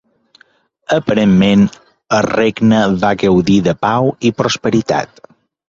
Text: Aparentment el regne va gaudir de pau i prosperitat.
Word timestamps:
Aparentment 0.95 1.65
el 2.21 2.25
regne 2.29 2.81
va 3.05 3.13
gaudir 3.27 3.61
de 3.71 3.79
pau 3.87 4.13
i 4.31 4.35
prosperitat. 4.43 5.27